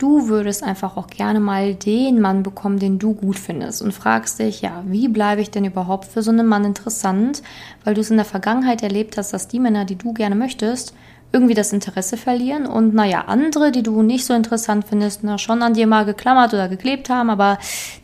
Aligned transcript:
du 0.00 0.28
würdest 0.28 0.62
einfach 0.62 0.96
auch 0.96 1.06
gerne 1.06 1.40
mal 1.40 1.74
den 1.74 2.20
Mann 2.20 2.42
bekommen, 2.42 2.78
den 2.78 2.98
du 2.98 3.14
gut 3.14 3.38
findest 3.38 3.82
und 3.82 3.92
fragst 3.92 4.38
dich, 4.38 4.62
ja, 4.62 4.82
wie 4.86 5.08
bleibe 5.08 5.42
ich 5.42 5.50
denn 5.50 5.64
überhaupt 5.64 6.06
für 6.06 6.22
so 6.22 6.30
einen 6.30 6.46
Mann 6.46 6.64
interessant, 6.64 7.42
weil 7.84 7.94
du 7.94 8.00
es 8.00 8.10
in 8.10 8.16
der 8.16 8.24
Vergangenheit 8.24 8.82
erlebt 8.82 9.18
hast, 9.18 9.32
dass 9.32 9.46
die 9.46 9.60
Männer, 9.60 9.84
die 9.84 9.96
du 9.96 10.14
gerne 10.14 10.34
möchtest, 10.34 10.94
irgendwie 11.32 11.54
das 11.54 11.72
Interesse 11.72 12.16
verlieren 12.16 12.66
und 12.66 12.92
naja, 12.94 13.26
andere, 13.26 13.70
die 13.70 13.84
du 13.84 14.02
nicht 14.02 14.24
so 14.24 14.34
interessant 14.34 14.86
findest, 14.88 15.22
na, 15.22 15.38
schon 15.38 15.62
an 15.62 15.74
dir 15.74 15.86
mal 15.86 16.04
geklammert 16.04 16.54
oder 16.54 16.68
geklebt 16.68 17.08
haben, 17.08 17.30
aber 17.30 17.58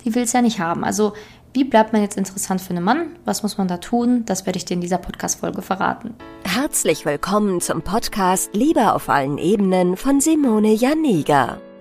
die 0.04 0.14
willst 0.14 0.34
ja 0.34 0.42
nicht 0.42 0.60
haben. 0.60 0.84
Also 0.84 1.14
wie 1.54 1.64
bleibt 1.64 1.94
man 1.94 2.02
jetzt 2.02 2.18
interessant 2.18 2.60
für 2.60 2.70
einen 2.70 2.84
Mann? 2.84 3.16
Was 3.24 3.42
muss 3.42 3.56
man 3.56 3.66
da 3.66 3.78
tun? 3.78 4.24
Das 4.26 4.44
werde 4.44 4.58
ich 4.58 4.66
dir 4.66 4.74
in 4.74 4.82
dieser 4.82 4.98
Podcast-Folge 4.98 5.62
verraten. 5.62 6.14
Herzlich 6.44 7.06
willkommen 7.06 7.62
zum 7.62 7.80
Podcast 7.80 8.50
Liebe 8.52 8.92
auf 8.92 9.08
allen 9.08 9.38
Ebenen 9.38 9.96
von 9.96 10.20
Simone 10.20 10.74
Janiga. 10.74 11.58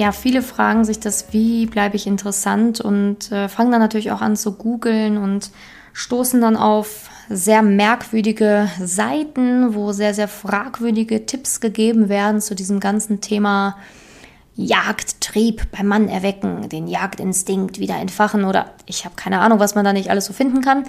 Ja, 0.00 0.12
viele 0.12 0.40
fragen 0.40 0.86
sich 0.86 0.98
das, 0.98 1.34
wie 1.34 1.66
bleibe 1.66 1.94
ich 1.94 2.06
interessant 2.06 2.80
und 2.80 3.30
äh, 3.32 3.50
fangen 3.50 3.70
dann 3.70 3.82
natürlich 3.82 4.10
auch 4.12 4.22
an 4.22 4.34
zu 4.34 4.54
googeln 4.54 5.18
und 5.18 5.50
stoßen 5.92 6.40
dann 6.40 6.56
auf 6.56 7.10
sehr 7.28 7.60
merkwürdige 7.60 8.70
Seiten, 8.82 9.74
wo 9.74 9.92
sehr, 9.92 10.14
sehr 10.14 10.26
fragwürdige 10.26 11.26
Tipps 11.26 11.60
gegeben 11.60 12.08
werden 12.08 12.40
zu 12.40 12.54
diesem 12.54 12.80
ganzen 12.80 13.20
Thema 13.20 13.76
Jagdtrieb 14.54 15.70
beim 15.70 15.88
Mann 15.88 16.08
erwecken, 16.08 16.70
den 16.70 16.88
Jagdinstinkt 16.88 17.78
wieder 17.78 17.96
entfachen 17.96 18.46
oder 18.46 18.70
ich 18.86 19.04
habe 19.04 19.16
keine 19.16 19.40
Ahnung, 19.40 19.58
was 19.58 19.74
man 19.74 19.84
da 19.84 19.92
nicht 19.92 20.08
alles 20.08 20.24
so 20.24 20.32
finden 20.32 20.62
kann. 20.62 20.84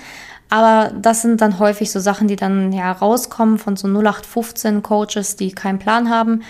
Aber 0.50 0.94
das 0.98 1.22
sind 1.22 1.42
dann 1.42 1.60
häufig 1.60 1.92
so 1.92 2.00
Sachen, 2.00 2.30
die 2.30 2.38
dann 2.38 2.72
ja 2.72 2.94
rauskommen 2.94 3.58
von 3.58 3.76
so 3.76 3.90
0815 3.90 4.82
Coaches, 4.84 5.36
die 5.36 5.52
keinen 5.52 5.80
Plan 5.80 6.10
haben 6.10 6.44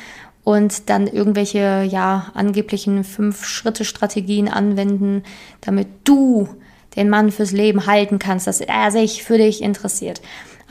und 0.44 0.90
dann 0.90 1.08
irgendwelche 1.08 1.88
ja 1.90 2.32
angeblichen 2.34 3.04
fünf 3.04 3.46
Schritte 3.46 3.86
Strategien 3.86 4.48
anwenden, 4.48 5.24
damit 5.62 5.88
du 6.04 6.50
den 6.96 7.10
Mann 7.10 7.32
fürs 7.32 7.52
Leben 7.52 7.86
halten 7.86 8.20
kannst, 8.20 8.48
dass 8.48 8.62
er 8.62 8.92
sich 8.92 9.24
für 9.24 9.38
dich 9.38 9.62
interessiert. 9.62 10.22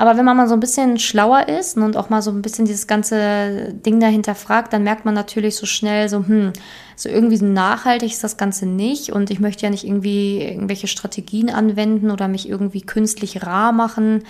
Aber 0.01 0.17
wenn 0.17 0.25
man 0.25 0.37
mal 0.39 0.49
so 0.49 0.55
ein 0.55 0.61
bisschen 0.61 0.99
schlauer 0.99 1.49
ist 1.49 1.77
und 1.77 1.95
auch 1.99 2.09
mal 2.09 2.23
so 2.23 2.31
ein 2.31 2.41
bisschen 2.41 2.65
dieses 2.65 2.87
ganze 2.87 3.75
Ding 3.85 4.01
dahinter 4.01 4.35
fragt, 4.35 4.73
dann 4.73 4.83
merkt 4.83 5.05
man 5.05 5.13
natürlich 5.13 5.57
so 5.57 5.67
schnell 5.67 6.09
so, 6.09 6.27
hm, 6.27 6.55
so 6.97 7.11
irgendwie 7.11 7.37
so 7.37 7.45
nachhaltig 7.45 8.11
ist 8.11 8.25
das 8.25 8.39
Ganze 8.39 8.65
nicht 8.65 9.13
und 9.13 9.31
ich 9.31 9.41
möchte 9.41 9.65
ja 9.65 9.71
nicht 9.71 9.85
irgendwie 9.85 10.41
irgendwelche 10.41 10.87
Strategien 10.87 11.51
anwenden 11.51 12.11
oder 12.11 12.29
mich 12.29 12.49
irgendwie 12.49 12.81
künstlich 12.81 13.43
rar 13.45 13.73
machen, 13.73 14.25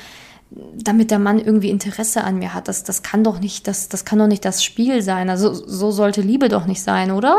damit 0.51 1.11
der 1.11 1.19
Mann 1.19 1.39
irgendwie 1.39 1.71
Interesse 1.71 2.25
an 2.25 2.39
mir 2.39 2.55
hat. 2.55 2.69
Das, 2.69 2.85
das 2.85 3.03
kann 3.03 3.23
doch 3.23 3.41
nicht, 3.41 3.67
das, 3.67 3.89
das 3.89 4.05
kann 4.05 4.19
doch 4.19 4.27
nicht 4.27 4.45
das 4.45 4.65
Spiel 4.65 5.03
sein. 5.03 5.31
Also 5.31 5.53
so 5.53 5.91
sollte 5.91 6.21
Liebe 6.21 6.49
doch 6.49 6.67
nicht 6.67 6.83
sein, 6.83 7.11
oder? 7.11 7.37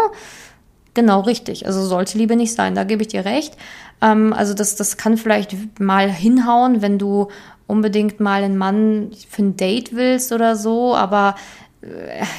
Genau, 0.94 1.22
richtig. 1.22 1.66
Also 1.66 1.86
sollte 1.86 2.18
Liebe 2.18 2.36
nicht 2.36 2.54
sein, 2.54 2.76
da 2.76 2.84
gebe 2.84 3.02
ich 3.02 3.10
dir 3.10 3.26
recht. 3.26 3.56
Ähm, 4.02 4.34
also 4.34 4.54
das, 4.54 4.76
das 4.76 4.98
kann 4.98 5.18
vielleicht 5.18 5.80
mal 5.80 6.10
hinhauen, 6.10 6.82
wenn 6.82 6.98
du 6.98 7.28
unbedingt 7.68 8.20
mal 8.20 8.44
einen 8.44 8.58
Mann 8.58 9.12
für 9.30 9.44
ein 9.44 9.58
Date 9.58 9.96
willst 9.96 10.32
oder 10.34 10.56
so, 10.56 10.96
aber 10.96 11.36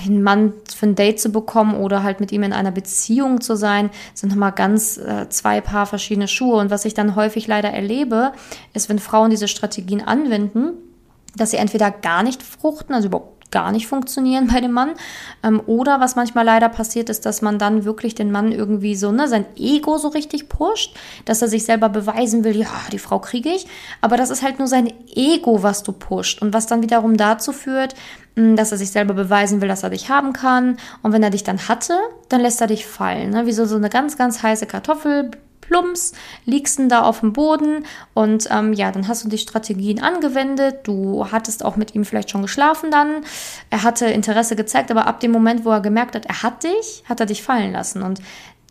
einen 0.04 0.22
Mann 0.22 0.52
für 0.74 0.86
ein 0.86 0.94
Date 0.94 1.20
zu 1.20 1.30
bekommen 1.30 1.74
oder 1.74 2.02
halt 2.02 2.20
mit 2.20 2.30
ihm 2.30 2.44
in 2.44 2.52
einer 2.52 2.70
Beziehung 2.70 3.40
zu 3.40 3.56
sein, 3.56 3.90
sind 4.14 4.30
nochmal 4.30 4.52
ganz 4.52 4.98
äh, 4.98 5.28
zwei 5.30 5.60
Paar 5.60 5.86
verschiedene 5.86 6.28
Schuhe. 6.28 6.56
Und 6.56 6.70
was 6.70 6.84
ich 6.84 6.94
dann 6.94 7.16
häufig 7.16 7.48
leider 7.48 7.70
erlebe, 7.70 8.32
ist, 8.72 8.88
wenn 8.88 9.00
Frauen 9.00 9.30
diese 9.30 9.48
Strategien 9.48 10.00
anwenden, 10.00 10.74
dass 11.36 11.50
sie 11.50 11.56
entweder 11.56 11.90
gar 11.90 12.22
nicht 12.22 12.42
fruchten, 12.42 12.94
also 12.94 13.08
überhaupt 13.08 13.32
gar 13.52 13.70
nicht 13.70 13.86
funktionieren 13.86 14.48
bei 14.52 14.60
dem 14.60 14.72
Mann. 14.72 14.92
Ähm, 15.44 15.60
oder 15.66 16.00
was 16.00 16.16
manchmal 16.16 16.44
leider 16.44 16.68
passiert, 16.68 17.08
ist, 17.08 17.24
dass 17.26 17.42
man 17.42 17.58
dann 17.58 17.84
wirklich 17.84 18.16
den 18.16 18.32
Mann 18.32 18.50
irgendwie 18.50 18.96
so, 18.96 19.12
ne, 19.12 19.28
sein 19.28 19.44
Ego 19.56 19.98
so 19.98 20.08
richtig 20.08 20.48
pusht, 20.48 20.96
dass 21.24 21.42
er 21.42 21.48
sich 21.48 21.64
selber 21.64 21.88
beweisen 21.88 22.42
will, 22.42 22.56
ja, 22.56 22.70
die 22.90 22.98
Frau 22.98 23.20
kriege 23.20 23.50
ich. 23.50 23.66
Aber 24.00 24.16
das 24.16 24.30
ist 24.30 24.42
halt 24.42 24.58
nur 24.58 24.68
sein 24.68 24.92
Ego, 25.14 25.62
was 25.62 25.84
du 25.84 25.92
pusht 25.92 26.42
und 26.42 26.52
was 26.52 26.66
dann 26.66 26.82
wiederum 26.82 27.16
dazu 27.16 27.52
führt, 27.52 27.94
dass 28.34 28.72
er 28.72 28.78
sich 28.78 28.90
selber 28.90 29.14
beweisen 29.14 29.60
will, 29.60 29.68
dass 29.68 29.82
er 29.82 29.90
dich 29.90 30.08
haben 30.08 30.32
kann. 30.32 30.78
Und 31.02 31.12
wenn 31.12 31.22
er 31.22 31.30
dich 31.30 31.44
dann 31.44 31.68
hatte, 31.68 31.98
dann 32.28 32.40
lässt 32.40 32.60
er 32.60 32.66
dich 32.66 32.86
fallen. 32.86 33.30
Ne? 33.30 33.46
Wie 33.46 33.52
so, 33.52 33.64
so 33.66 33.76
eine 33.76 33.90
ganz, 33.90 34.16
ganz 34.16 34.42
heiße 34.42 34.66
Kartoffel, 34.66 35.30
plumps, 35.60 36.12
liegst 36.44 36.78
du 36.78 36.88
da 36.88 37.02
auf 37.02 37.20
dem 37.20 37.32
Boden 37.32 37.86
und 38.14 38.48
ähm, 38.50 38.72
ja, 38.72 38.92
dann 38.92 39.08
hast 39.08 39.24
du 39.24 39.28
die 39.28 39.38
Strategien 39.38 40.02
angewendet. 40.02 40.80
Du 40.84 41.26
hattest 41.30 41.64
auch 41.64 41.76
mit 41.76 41.94
ihm 41.94 42.04
vielleicht 42.04 42.30
schon 42.30 42.42
geschlafen 42.42 42.90
dann. 42.90 43.24
Er 43.70 43.82
hatte 43.82 44.06
Interesse 44.06 44.56
gezeigt, 44.56 44.90
aber 44.90 45.06
ab 45.06 45.20
dem 45.20 45.30
Moment, 45.30 45.64
wo 45.64 45.70
er 45.70 45.80
gemerkt 45.80 46.14
hat, 46.14 46.26
er 46.26 46.42
hat 46.42 46.64
dich, 46.64 47.04
hat 47.08 47.20
er 47.20 47.26
dich 47.26 47.42
fallen 47.42 47.72
lassen. 47.72 48.02
Und 48.02 48.20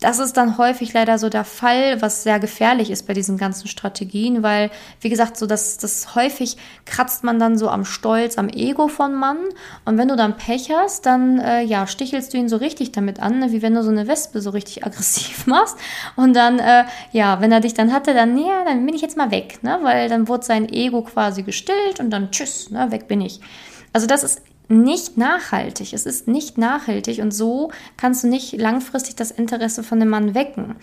das 0.01 0.17
ist 0.17 0.35
dann 0.35 0.57
häufig 0.57 0.93
leider 0.93 1.19
so 1.19 1.29
der 1.29 1.45
Fall, 1.45 2.01
was 2.01 2.23
sehr 2.23 2.39
gefährlich 2.39 2.89
ist 2.89 3.05
bei 3.05 3.13
diesen 3.13 3.37
ganzen 3.37 3.67
Strategien, 3.67 4.41
weil, 4.41 4.71
wie 4.99 5.09
gesagt, 5.09 5.37
so 5.37 5.45
das, 5.45 5.77
das 5.77 6.15
häufig 6.15 6.57
kratzt 6.85 7.23
man 7.23 7.37
dann 7.37 7.55
so 7.55 7.69
am 7.69 7.85
Stolz, 7.85 8.39
am 8.39 8.49
Ego 8.49 8.87
von 8.87 9.13
Mann. 9.13 9.37
Und 9.85 9.99
wenn 9.99 10.07
du 10.07 10.15
dann 10.15 10.37
Pech 10.37 10.71
hast, 10.71 11.05
dann 11.05 11.39
äh, 11.39 11.61
ja, 11.61 11.85
stichelst 11.85 12.33
du 12.33 12.37
ihn 12.37 12.49
so 12.49 12.57
richtig 12.57 12.91
damit 12.91 13.19
an, 13.19 13.37
ne? 13.37 13.51
wie 13.51 13.61
wenn 13.61 13.75
du 13.75 13.83
so 13.83 13.91
eine 13.91 14.07
Wespe 14.07 14.41
so 14.41 14.49
richtig 14.49 14.83
aggressiv 14.85 15.45
machst. 15.45 15.77
Und 16.15 16.35
dann, 16.35 16.57
äh, 16.57 16.85
ja, 17.11 17.39
wenn 17.39 17.51
er 17.51 17.59
dich 17.59 17.75
dann 17.75 17.93
hatte, 17.93 18.15
dann, 18.15 18.35
ja, 18.39 18.65
dann 18.65 18.83
bin 18.83 18.95
ich 18.95 19.01
jetzt 19.01 19.17
mal 19.17 19.29
weg, 19.29 19.59
ne? 19.61 19.79
Weil 19.83 20.09
dann 20.09 20.27
wurde 20.27 20.43
sein 20.43 20.67
Ego 20.67 21.03
quasi 21.03 21.43
gestillt 21.43 21.99
und 21.99 22.09
dann 22.09 22.31
tschüss, 22.31 22.71
ne, 22.71 22.91
weg 22.91 23.07
bin 23.07 23.21
ich. 23.21 23.39
Also 23.93 24.07
das 24.07 24.23
ist 24.23 24.41
nicht 24.71 25.17
nachhaltig. 25.17 25.93
Es 25.93 26.05
ist 26.05 26.27
nicht 26.27 26.57
nachhaltig 26.57 27.19
und 27.19 27.31
so 27.31 27.71
kannst 27.97 28.23
du 28.23 28.27
nicht 28.27 28.53
langfristig 28.53 29.15
das 29.15 29.31
Interesse 29.31 29.83
von 29.83 29.99
dem 29.99 30.09
Mann 30.09 30.33
wecken. 30.33 30.75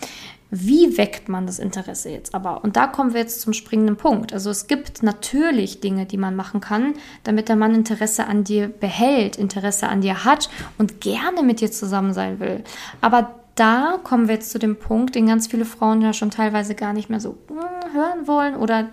Wie 0.50 0.96
weckt 0.96 1.28
man 1.28 1.46
das 1.46 1.58
Interesse 1.58 2.08
jetzt 2.08 2.34
aber? 2.34 2.64
Und 2.64 2.76
da 2.76 2.86
kommen 2.86 3.12
wir 3.12 3.20
jetzt 3.20 3.42
zum 3.42 3.52
springenden 3.52 3.96
Punkt. 3.96 4.32
Also 4.32 4.48
es 4.48 4.66
gibt 4.66 5.02
natürlich 5.02 5.80
Dinge, 5.80 6.06
die 6.06 6.16
man 6.16 6.36
machen 6.36 6.60
kann, 6.60 6.94
damit 7.24 7.50
der 7.50 7.56
Mann 7.56 7.74
Interesse 7.74 8.26
an 8.26 8.44
dir 8.44 8.68
behält, 8.68 9.36
Interesse 9.36 9.88
an 9.88 10.00
dir 10.00 10.24
hat 10.24 10.48
und 10.78 11.02
gerne 11.02 11.42
mit 11.42 11.60
dir 11.60 11.70
zusammen 11.70 12.14
sein 12.14 12.40
will. 12.40 12.64
Aber 13.02 13.34
da 13.56 13.98
kommen 14.02 14.28
wir 14.28 14.36
jetzt 14.36 14.50
zu 14.50 14.58
dem 14.58 14.76
Punkt, 14.76 15.16
den 15.16 15.26
ganz 15.26 15.48
viele 15.48 15.64
Frauen 15.64 16.00
ja 16.00 16.12
schon 16.12 16.30
teilweise 16.30 16.74
gar 16.74 16.92
nicht 16.92 17.10
mehr 17.10 17.20
so 17.20 17.36
hm, 17.48 17.92
hören 17.92 18.26
wollen 18.26 18.56
oder 18.56 18.88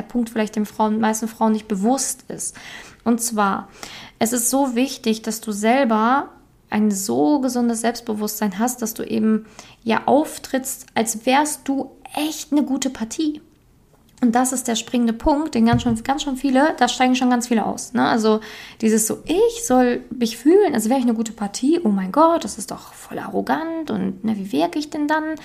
der 0.00 0.08
Punkt 0.08 0.30
vielleicht 0.30 0.56
den 0.56 0.66
Frauen, 0.66 1.00
meisten 1.00 1.28
Frauen 1.28 1.52
nicht 1.52 1.68
bewusst 1.68 2.24
ist. 2.28 2.56
Und 3.04 3.20
zwar, 3.20 3.68
es 4.18 4.32
ist 4.32 4.50
so 4.50 4.74
wichtig, 4.74 5.22
dass 5.22 5.40
du 5.40 5.52
selber 5.52 6.30
ein 6.70 6.90
so 6.90 7.40
gesundes 7.40 7.80
Selbstbewusstsein 7.80 8.58
hast, 8.58 8.80
dass 8.80 8.94
du 8.94 9.02
eben 9.02 9.46
ja 9.82 10.02
auftrittst, 10.06 10.86
als 10.94 11.26
wärst 11.26 11.68
du 11.68 11.90
echt 12.14 12.52
eine 12.52 12.62
gute 12.62 12.90
Partie. 12.90 13.42
Und 14.22 14.34
das 14.34 14.52
ist 14.52 14.68
der 14.68 14.76
springende 14.76 15.14
Punkt, 15.14 15.54
den 15.54 15.64
ganz 15.64 15.82
schon, 15.82 16.00
ganz 16.02 16.22
schon 16.22 16.36
viele, 16.36 16.74
da 16.78 16.88
steigen 16.88 17.16
schon 17.16 17.30
ganz 17.30 17.48
viele 17.48 17.64
aus. 17.64 17.94
Ne? 17.94 18.06
Also 18.06 18.40
dieses 18.82 19.06
so, 19.06 19.22
ich 19.24 19.66
soll 19.66 20.02
mich 20.10 20.36
fühlen, 20.36 20.74
als 20.74 20.90
wäre 20.90 20.98
ich 20.98 21.06
eine 21.06 21.14
gute 21.14 21.32
Partie. 21.32 21.80
Oh 21.82 21.88
mein 21.88 22.12
Gott, 22.12 22.44
das 22.44 22.58
ist 22.58 22.70
doch 22.70 22.92
voll 22.92 23.18
arrogant 23.18 23.90
und 23.90 24.22
ne, 24.22 24.36
wie 24.36 24.52
wirke 24.52 24.78
ich 24.78 24.90
denn 24.90 25.08
dann? 25.08 25.36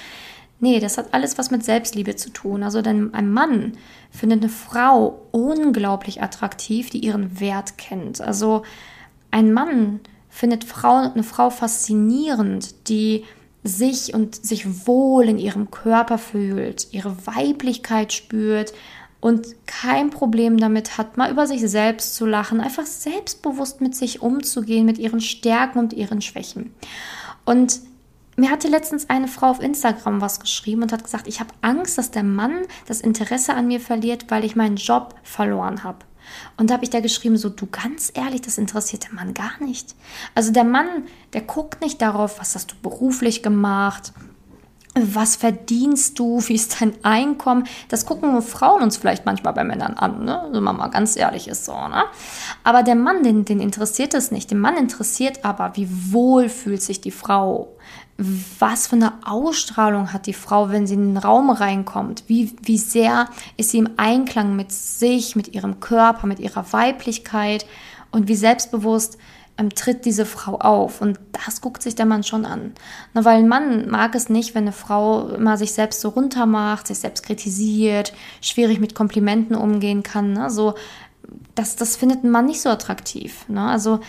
Nee, 0.59 0.79
das 0.79 0.97
hat 0.97 1.13
alles 1.13 1.38
was 1.38 1.51
mit 1.51 1.63
Selbstliebe 1.63 2.16
zu 2.16 2.29
tun. 2.29 2.63
Also 2.63 2.81
denn 2.81 3.13
ein 3.13 3.31
Mann 3.31 3.73
findet 4.09 4.41
eine 4.41 4.49
Frau 4.49 5.22
unglaublich 5.31 6.22
attraktiv, 6.22 6.90
die 6.90 6.99
ihren 6.99 7.40
Wert 7.40 7.78
kennt. 7.78 8.22
Also 8.22 8.63
ein 9.31 9.52
Mann 9.52 9.99
findet 10.29 10.63
Frau, 10.63 10.96
eine 10.96 11.23
Frau 11.23 11.49
faszinierend, 11.49 12.87
die 12.90 13.25
sich 13.63 14.13
und 14.13 14.35
sich 14.35 14.87
wohl 14.87 15.28
in 15.28 15.40
ihrem 15.40 15.72
Körper 15.72 16.17
fühlt, 16.17 16.87
ihre 16.91 17.25
Weiblichkeit 17.25 18.13
spürt 18.13 18.73
und 19.19 19.47
kein 19.66 20.11
Problem 20.11 20.58
damit 20.58 20.99
hat, 20.99 21.17
mal 21.17 21.31
über 21.31 21.47
sich 21.47 21.61
selbst 21.61 22.16
zu 22.16 22.28
lachen, 22.28 22.61
einfach 22.61 22.85
selbstbewusst 22.85 23.81
mit 23.81 23.96
sich 23.96 24.22
umzugehen, 24.22 24.85
mit 24.85 24.99
ihren 24.99 25.19
Stärken 25.19 25.79
und 25.79 25.93
ihren 25.93 26.22
Schwächen. 26.22 26.75
Und 27.43 27.79
mir 28.35 28.52
hatte 28.52 28.67
letztens 28.67 29.09
eine 29.09 29.28
Frau 29.28 29.47
auf 29.47 29.61
Instagram 29.61 30.22
was 30.22 30.40
geschrieben 30.40 30.84
und 30.84 30.91
hat 30.91 31.03
gesagt, 31.03 31.28
ich 31.28 31.40
habe 31.40 31.53
Angst, 31.61 31.97
dass 31.97 32.11
der 32.11 32.23
Mann 32.23 32.66
das 32.85 33.02
Interesse 33.02 33.53
an 33.53 33.67
mir 33.67 33.79
verliert, 33.79 34.26
weil 34.29 34.43
ich 34.43 34.55
meinen 34.55 34.76
Job 34.76 35.16
verloren 35.23 35.84
habe. 35.84 35.99
Und 36.58 36.70
da 36.70 36.76
habe 36.76 36.84
ich 36.84 36.90
da 36.90 36.99
geschrieben, 36.99 37.37
so 37.37 37.49
du 37.49 37.67
ganz 37.67 38.11
ehrlich, 38.14 38.41
das 38.41 38.58
interessiert 38.58 39.05
der 39.05 39.14
Mann 39.14 39.34
gar 39.34 39.61
nicht. 39.64 39.96
Also 40.34 40.52
der 40.52 40.64
Mann, 40.64 40.87
der 41.34 41.41
guckt 41.41 41.82
nicht 41.82 42.02
darauf, 42.02 42.40
was 42.40 42.55
hast 42.55 42.72
du 42.72 42.76
beruflich 42.82 43.43
gemacht, 43.43 44.11
was 44.97 45.36
verdienst 45.36 46.18
du, 46.20 46.42
wie 46.47 46.56
ist 46.56 46.80
dein 46.80 46.94
Einkommen? 47.03 47.68
Das 47.90 48.06
gucken 48.06 48.42
Frauen 48.42 48.82
uns 48.82 48.96
vielleicht 48.96 49.26
manchmal 49.26 49.53
bei 49.53 49.66
Männern 49.66 49.96
an, 49.96 50.24
ne? 50.24 50.47
wenn 50.52 50.64
man 50.64 50.78
mal 50.78 50.88
ganz 50.88 51.18
ehrlich 51.18 51.50
ist 51.50 51.66
so, 51.66 51.74
ne? 51.74 52.06
Aber 52.64 52.82
der 52.82 52.96
Mann, 52.96 53.22
den, 53.22 53.44
den 53.44 53.59
interessiert 53.59 54.14
es 54.14 54.32
nicht. 54.32 54.52
Den 54.52 54.59
Mann 54.59 54.78
interessiert 54.78 55.44
aber, 55.44 55.76
wie 55.76 56.14
wohl 56.14 56.47
fühlt 56.47 56.82
sich 56.82 57.02
die 57.02 57.12
Frau? 57.12 57.76
Was 58.59 58.88
für 58.88 58.96
eine 58.96 59.14
Ausstrahlung 59.26 60.14
hat 60.14 60.28
die 60.28 60.34
Frau, 60.34 60.70
wenn 60.70 60.88
sie 60.88 60.94
in 60.94 61.14
den 61.14 61.18
Raum 61.18 61.50
reinkommt? 61.50 62.24
Wie, 62.28 62.56
wie 62.62 62.78
sehr 62.78 63.28
ist 63.58 63.72
sie 63.72 63.80
im 63.80 63.90
Einklang 63.97 64.56
mit 64.56 64.72
sich, 64.72 65.36
mit 65.36 65.53
ihrem 65.53 65.82
Körper, 65.82 66.26
mit 66.26 66.40
ihrer 66.40 66.72
Weiblichkeit? 66.72 67.66
Und 68.12 68.30
wie 68.30 68.36
selbstbewusst 68.36 69.18
ähm, 69.57 69.69
tritt 69.69 70.05
diese 70.05 70.25
Frau 70.25 70.55
auf? 70.55 71.02
Und 71.02 71.19
das 71.46 71.61
guckt 71.61 71.81
sich 71.81 71.96
der 71.96 72.05
Mann 72.05 72.23
schon 72.23 72.46
an. 72.46 72.73
Na, 73.13 73.25
weil 73.25 73.40
ein 73.40 73.47
Mann 73.47 73.90
mag 73.90 74.16
es 74.16 74.29
nicht, 74.29 74.55
wenn 74.55 74.63
eine 74.63 74.72
Frau 74.72 75.29
immer 75.29 75.57
sich 75.57 75.73
selbst 75.73 76.02
so 76.02 76.09
runter 76.09 76.46
macht, 76.46 76.87
sich 76.87 76.99
selbst 76.99 77.23
kritisiert, 77.23 78.13
schwierig 78.41 78.79
mit 78.79 78.96
Komplimenten 78.96 79.55
umgehen 79.55 80.03
kann. 80.03 80.34
Ne? 80.34 80.49
So, 80.49 80.75
das, 81.55 81.75
das 81.75 81.96
findet 81.96 82.23
ein 82.23 82.31
Mann 82.31 82.46
nicht 82.46 82.61
so 82.61 82.69
attraktiv. 82.69 83.47
Ne? 83.47 83.61
Also 83.61 83.99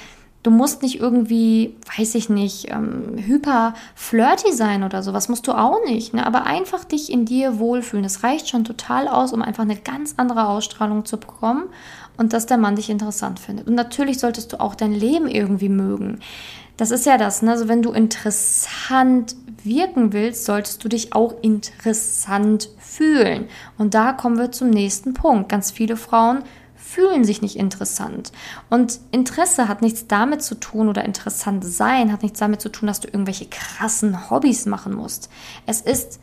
du 0.43 0.51
musst 0.51 0.83
nicht 0.83 1.01
irgendwie, 1.01 1.77
weiß 1.97 2.15
ich 2.15 2.29
nicht, 2.29 2.71
ähm, 2.71 3.17
hyper 3.17 3.75
flirty 3.95 4.53
sein 4.53 4.85
oder 4.85 5.03
sowas, 5.03 5.29
musst 5.29 5.47
du 5.49 5.53
auch 5.53 5.85
nicht. 5.85 6.15
Ne? 6.15 6.25
Aber 6.25 6.45
einfach 6.45 6.85
dich 6.85 7.11
in 7.11 7.25
dir 7.25 7.59
wohlfühlen. 7.59 8.05
Das 8.05 8.23
reicht 8.23 8.49
schon 8.49 8.65
total 8.65 9.09
aus, 9.09 9.33
um 9.33 9.43
einfach 9.43 9.65
eine 9.65 9.77
ganz 9.77 10.15
andere 10.17 10.49
Ausstrahlung 10.49 11.05
zu 11.05 11.19
bekommen 11.19 11.65
und 12.17 12.33
dass 12.33 12.47
der 12.47 12.59
Mann 12.59 12.77
dich 12.77 12.91
interessant 12.91 13.39
findet. 13.39 13.67
Und 13.67 13.75
natürlich 13.75 14.19
solltest 14.19 14.53
du 14.53 14.61
auch 14.61 14.75
dein 14.75 14.93
Leben 14.93 15.29
irgendwie 15.29 15.69
mögen. 15.69 16.21
Das 16.77 16.91
ist 16.91 17.07
ja 17.07 17.17
das, 17.17 17.43
ne? 17.43 17.53
Also 17.53 17.69
wenn 17.69 17.83
du 17.83 17.93
interessant 17.93 19.35
wirken 19.63 20.13
willst, 20.13 20.45
solltest 20.45 20.85
du 20.85 20.89
dich 20.89 21.15
auch 21.15 21.35
interessant 21.43 22.69
fühlen. 22.79 23.47
Und 23.79 23.95
da 23.95 24.13
kommen 24.13 24.39
wir 24.39 24.53
zum 24.53 24.71
nächsten 24.71 25.15
Punkt. 25.15 25.49
Ganz 25.49 25.71
viele 25.71 25.97
Frauen 25.97 26.43
fühlen 26.77 27.25
sich 27.25 27.43
nicht 27.43 27.57
interessant. 27.57 28.31
Und 28.71 29.01
Interesse 29.11 29.69
hat 29.69 29.83
nichts 29.83 30.07
damit 30.07 30.43
zu 30.43 30.55
tun 30.55 30.89
oder 30.89 31.05
interessant 31.05 31.65
sein 31.65 32.13
hat 32.13 32.23
nichts 32.23 32.39
damit 32.39 32.61
zu 32.61 32.69
tun, 32.69 32.87
dass 32.87 33.01
du 33.01 33.09
irgendwelche 33.09 33.47
krassen 33.47 34.31
Hobbys 34.31 34.67
machen 34.67 34.95
musst. 34.95 35.29
Es 35.67 35.81
ist 35.81 36.21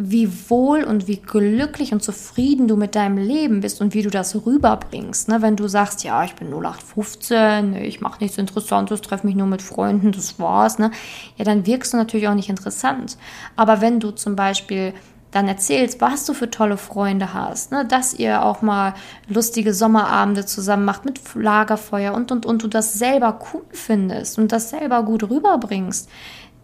wie 0.00 0.30
wohl 0.48 0.84
und 0.84 1.08
wie 1.08 1.16
glücklich 1.16 1.92
und 1.92 2.04
zufrieden 2.04 2.68
du 2.68 2.76
mit 2.76 2.94
deinem 2.94 3.18
Leben 3.18 3.60
bist 3.60 3.80
und 3.80 3.94
wie 3.94 4.02
du 4.02 4.10
das 4.10 4.46
rüberbringst. 4.46 5.28
Ne? 5.28 5.42
Wenn 5.42 5.56
du 5.56 5.66
sagst, 5.66 6.04
ja, 6.04 6.22
ich 6.22 6.36
bin 6.36 6.52
0815, 6.52 7.74
ich 7.74 8.00
mache 8.00 8.22
nichts 8.22 8.38
Interessantes, 8.38 9.00
treffe 9.00 9.26
mich 9.26 9.34
nur 9.34 9.48
mit 9.48 9.60
Freunden, 9.60 10.12
das 10.12 10.38
war's, 10.38 10.78
ne? 10.78 10.92
ja, 11.36 11.44
dann 11.44 11.66
wirkst 11.66 11.92
du 11.92 11.96
natürlich 11.96 12.28
auch 12.28 12.34
nicht 12.34 12.48
interessant. 12.48 13.18
Aber 13.56 13.80
wenn 13.80 13.98
du 13.98 14.12
zum 14.12 14.36
Beispiel 14.36 14.94
dann 15.32 15.48
erzählst, 15.48 16.00
was 16.00 16.24
du 16.24 16.32
für 16.32 16.48
tolle 16.48 16.76
Freunde 16.76 17.34
hast, 17.34 17.72
ne? 17.72 17.84
dass 17.84 18.14
ihr 18.14 18.44
auch 18.44 18.62
mal 18.62 18.94
lustige 19.26 19.74
Sommerabende 19.74 20.46
zusammen 20.46 20.84
macht 20.84 21.04
mit 21.04 21.20
Lagerfeuer 21.34 22.14
und 22.14 22.30
und 22.30 22.46
und 22.46 22.62
du 22.62 22.68
das 22.68 22.94
selber 22.94 23.40
cool 23.52 23.62
findest 23.70 24.38
und 24.38 24.52
das 24.52 24.70
selber 24.70 25.02
gut 25.02 25.28
rüberbringst, 25.28 26.08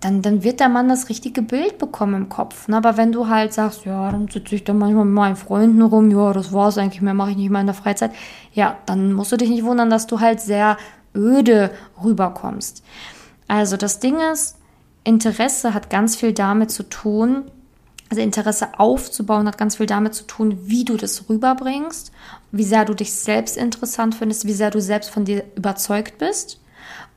dann, 0.05 0.21
dann 0.21 0.45
wird 0.45 0.61
der 0.61 0.69
Mann 0.69 0.91
das 0.91 1.09
richtige 1.09 1.41
Bild 1.41 1.79
bekommen 1.79 2.15
im 2.15 2.29
Kopf. 2.29 2.69
Ne? 2.69 2.77
Aber 2.77 2.99
wenn 2.99 3.11
du 3.11 3.29
halt 3.29 3.55
sagst, 3.55 3.87
ja, 3.87 4.11
dann 4.11 4.29
sitze 4.29 4.55
ich 4.55 4.63
dann 4.63 4.77
manchmal 4.77 5.07
mit 5.07 5.15
meinen 5.15 5.37
Freunden 5.37 5.81
rum, 5.81 6.11
ja, 6.11 6.35
das 6.35 6.53
war's 6.53 6.77
eigentlich, 6.77 7.01
mehr 7.01 7.15
mache 7.15 7.31
ich 7.31 7.39
nicht 7.39 7.49
mehr 7.49 7.63
in 7.63 7.67
der 7.67 7.75
Freizeit, 7.75 8.11
ja, 8.53 8.77
dann 8.85 9.15
musst 9.15 9.33
du 9.33 9.39
dich 9.39 9.49
nicht 9.49 9.65
wundern, 9.65 9.89
dass 9.89 10.07
du 10.07 10.21
halt 10.21 10.43
sehr 10.43 10.77
öde 11.15 11.71
rüberkommst. 12.05 12.85
Also 13.49 13.79
das 13.79 13.99
Ding 13.99 14.17
ist, 14.31 14.59
Interesse 15.05 15.73
hat 15.73 15.89
ganz 15.89 16.17
viel 16.17 16.35
damit 16.35 16.71
zu 16.71 16.83
tun, 16.83 17.45
also 18.11 18.21
Interesse 18.21 18.79
aufzubauen 18.79 19.49
hat 19.49 19.57
ganz 19.57 19.77
viel 19.77 19.87
damit 19.87 20.15
zu 20.15 20.25
tun, 20.25 20.59
wie 20.65 20.85
du 20.85 20.99
das 20.99 21.31
rüberbringst, 21.31 22.13
wie 22.53 22.65
sehr 22.65 22.85
du 22.85 22.93
dich 22.93 23.15
selbst 23.15 23.57
interessant 23.57 24.15
findest, 24.15 24.47
wie 24.47 24.53
sehr 24.53 24.71
du 24.71 24.83
selbst 24.83 25.09
von 25.09 25.25
dir 25.25 25.45
überzeugt 25.57 26.19
bist 26.19 26.61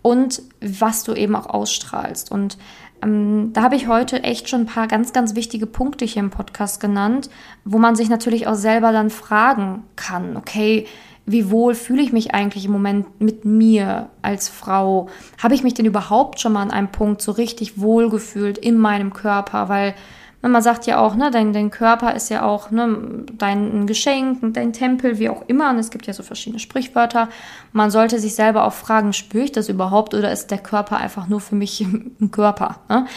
und 0.02 0.42
was 0.62 1.04
du 1.04 1.14
eben 1.14 1.36
auch 1.36 1.48
ausstrahlst. 1.48 2.32
Und 2.32 2.58
ähm, 3.02 3.52
da 3.54 3.62
habe 3.62 3.76
ich 3.76 3.88
heute 3.88 4.24
echt 4.24 4.50
schon 4.50 4.62
ein 4.62 4.66
paar 4.66 4.88
ganz, 4.88 5.14
ganz 5.14 5.36
wichtige 5.36 5.68
Punkte 5.68 6.06
hier 6.06 6.22
im 6.22 6.30
Podcast 6.30 6.80
genannt, 6.80 7.30
wo 7.66 7.78
man 7.78 7.96
sich 7.96 8.10
natürlich 8.10 8.48
auch 8.48 8.56
selber 8.56 8.92
dann 8.92 9.10
fragen 9.10 9.84
kann, 9.96 10.38
okay, 10.38 10.88
wie 11.30 11.52
wohl 11.52 11.76
fühle 11.76 12.02
ich 12.02 12.14
mich 12.14 12.34
eigentlich 12.34 12.66
im 12.66 12.72
Moment 12.72 13.20
mit 13.20 13.44
mir 13.44 14.10
als 14.22 14.48
Frau? 14.48 15.10
Habe 15.38 15.56
ich 15.56 15.64
mich 15.64 15.74
denn 15.74 15.86
überhaupt 15.86 16.40
schon 16.40 16.54
mal 16.54 16.62
an 16.62 16.72
einem 16.72 16.88
Punkt 16.88 17.22
so 17.22 17.34
richtig 17.34 17.82
wohl 17.82 18.10
gefühlt 18.10 18.58
in 18.58 18.78
meinem 18.78 19.12
Körper? 19.12 19.68
Weil 19.68 19.94
man 20.42 20.62
sagt 20.62 20.86
ja 20.86 21.00
auch, 21.00 21.16
ne, 21.16 21.32
dein, 21.32 21.52
dein 21.52 21.72
Körper 21.72 22.14
ist 22.14 22.30
ja 22.30 22.44
auch 22.44 22.70
ne, 22.70 23.26
dein 23.38 23.88
Geschenk, 23.88 24.54
dein 24.54 24.72
Tempel, 24.72 25.18
wie 25.18 25.30
auch 25.30 25.44
immer. 25.48 25.72
Und 25.72 25.80
es 25.80 25.90
gibt 25.90 26.06
ja 26.06 26.14
so 26.14 26.22
verschiedene 26.22 26.60
Sprichwörter. 26.60 27.30
Man 27.74 27.90
sollte 27.90 28.20
sich 28.20 28.36
selber 28.36 28.66
auch 28.66 28.74
fragen, 28.74 29.14
spüre 29.14 29.46
ich 29.46 29.52
das 29.52 29.68
überhaupt 29.68 30.14
oder 30.14 30.32
ist 30.32 30.52
der 30.52 30.60
Körper 30.60 30.98
einfach 30.98 31.28
nur 31.28 31.42
für 31.42 31.56
mich 31.56 31.82
ein 32.22 32.32
Körper? 32.32 32.80
Ne? 32.88 33.08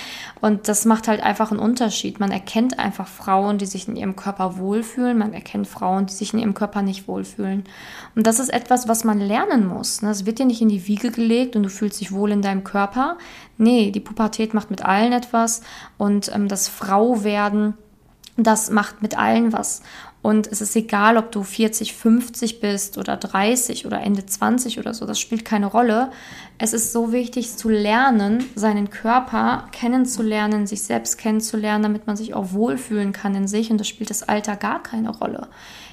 Und 0.40 0.69
das 0.69 0.87
macht 0.87 1.08
halt 1.08 1.22
einfach 1.22 1.50
einen 1.50 1.61
Unterschied. 1.61 2.20
Man 2.20 2.32
erkennt 2.32 2.78
einfach 2.78 3.06
Frauen, 3.06 3.58
die 3.58 3.66
sich 3.66 3.87
in 3.87 3.96
ihrem 3.96 4.16
Körper 4.16 4.56
wohlfühlen. 4.56 5.19
Man 5.19 5.34
erkennt 5.34 5.66
Frauen, 5.66 6.06
die 6.06 6.14
sich 6.14 6.32
in 6.32 6.40
ihrem 6.40 6.55
Körper 6.55 6.81
nicht 6.81 7.06
wohlfühlen. 7.06 7.64
Und 8.16 8.26
das 8.26 8.38
ist 8.38 8.49
etwas, 8.49 8.88
was 8.88 9.05
man 9.05 9.20
lernen 9.20 9.66
muss. 9.66 10.00
Ne? 10.00 10.11
Es 10.11 10.25
wird 10.25 10.38
dir 10.38 10.46
nicht 10.46 10.62
in 10.62 10.70
die 10.70 10.87
Wiege 10.87 11.11
gelegt 11.11 11.55
und 11.55 11.64
du 11.64 11.69
fühlst 11.69 12.00
dich 12.00 12.12
wohl 12.12 12.31
in 12.32 12.40
deinem 12.40 12.64
Körper. 12.64 13.19
Nee, 13.61 13.91
die 13.91 14.01
Pubertät 14.01 14.55
macht 14.55 14.71
mit 14.71 14.87
allen 14.87 15.12
etwas 15.12 15.61
und 15.99 16.35
ähm, 16.35 16.49
das 16.49 16.67
Frauwerden, 16.67 17.75
das 18.39 18.71
macht 18.71 19.03
mit 19.03 19.19
allen 19.19 19.53
was. 19.53 19.83
Und 20.22 20.46
es 20.46 20.61
ist 20.61 20.76
egal, 20.76 21.17
ob 21.17 21.32
du 21.32 21.43
40, 21.43 21.94
50 21.94 22.61
bist 22.61 22.99
oder 22.99 23.17
30 23.17 23.87
oder 23.87 24.00
Ende 24.00 24.26
20 24.26 24.78
oder 24.78 24.93
so, 24.93 25.06
das 25.06 25.19
spielt 25.19 25.46
keine 25.46 25.67
Rolle. 25.67 26.11
Es 26.58 26.75
ist 26.75 26.93
so 26.93 27.11
wichtig 27.11 27.56
zu 27.56 27.70
lernen, 27.70 28.44
seinen 28.55 28.90
Körper 28.90 29.69
kennenzulernen, 29.72 30.67
sich 30.67 30.82
selbst 30.82 31.17
kennenzulernen, 31.17 31.82
damit 31.82 32.06
man 32.06 32.17
sich 32.17 32.34
auch 32.34 32.52
wohlfühlen 32.52 33.12
kann 33.12 33.34
in 33.34 33.49
sich. 33.49 33.70
Und 33.70 33.78
das 33.78 33.88
spielt 33.88 34.11
das 34.11 34.22
Alter 34.22 34.56
gar 34.56 34.82
keine 34.82 35.08
Rolle. 35.08 35.49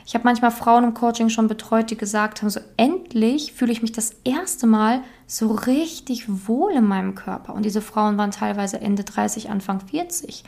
Ich 0.05 0.13
habe 0.13 0.25
manchmal 0.25 0.51
Frauen 0.51 0.83
im 0.83 0.93
Coaching 0.93 1.29
schon 1.29 1.47
betreut, 1.47 1.89
die 1.89 1.97
gesagt 1.97 2.41
haben, 2.41 2.49
so 2.49 2.59
endlich 2.75 3.53
fühle 3.53 3.71
ich 3.71 3.81
mich 3.81 3.91
das 3.91 4.11
erste 4.25 4.67
Mal 4.67 5.03
so 5.25 5.51
richtig 5.51 6.47
wohl 6.47 6.73
in 6.73 6.85
meinem 6.85 7.15
Körper. 7.15 7.53
Und 7.53 7.63
diese 7.63 7.81
Frauen 7.81 8.17
waren 8.17 8.31
teilweise 8.31 8.79
Ende 8.79 9.03
30, 9.03 9.49
Anfang 9.49 9.81
40. 9.81 10.43